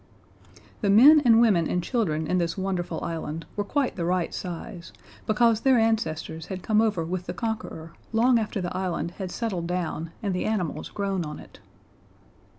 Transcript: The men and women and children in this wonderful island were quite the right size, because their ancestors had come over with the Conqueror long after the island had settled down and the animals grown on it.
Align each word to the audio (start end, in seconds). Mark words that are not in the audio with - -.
The 0.81 0.89
men 0.89 1.21
and 1.25 1.39
women 1.39 1.67
and 1.69 1.83
children 1.83 2.25
in 2.25 2.39
this 2.39 2.57
wonderful 2.57 3.03
island 3.03 3.45
were 3.55 3.63
quite 3.63 3.95
the 3.97 4.03
right 4.03 4.33
size, 4.33 4.91
because 5.27 5.61
their 5.61 5.77
ancestors 5.77 6.47
had 6.47 6.63
come 6.63 6.81
over 6.81 7.05
with 7.05 7.27
the 7.27 7.35
Conqueror 7.35 7.93
long 8.11 8.39
after 8.39 8.61
the 8.61 8.75
island 8.75 9.11
had 9.21 9.29
settled 9.29 9.67
down 9.67 10.09
and 10.23 10.33
the 10.33 10.45
animals 10.45 10.89
grown 10.89 11.23
on 11.23 11.37
it. 11.37 11.59